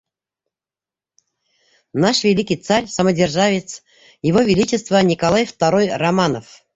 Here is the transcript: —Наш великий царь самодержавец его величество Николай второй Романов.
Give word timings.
—Наш 2.03 2.17
великий 2.27 2.57
царь 2.67 2.87
самодержавец 2.95 3.69
его 4.29 4.41
величество 4.49 4.97
Николай 5.11 5.45
второй 5.45 5.95
Романов. 5.95 6.47